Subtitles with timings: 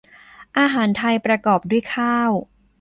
[0.59, 2.31] อาหารไทยประกอบด้วยข้าว